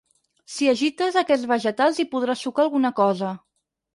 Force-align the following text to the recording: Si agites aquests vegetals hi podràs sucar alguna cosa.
Si 0.53 0.69
agites 0.71 1.19
aquests 1.21 1.45
vegetals 1.51 2.01
hi 2.03 2.07
podràs 2.15 2.43
sucar 2.47 2.65
alguna 2.65 2.95
cosa. 3.01 3.37